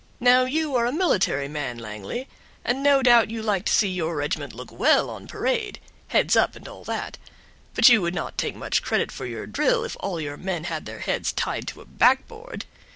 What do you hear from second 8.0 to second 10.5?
would not take much credit for your drill if all your